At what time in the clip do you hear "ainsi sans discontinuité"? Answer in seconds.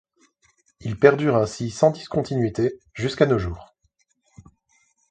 1.37-2.79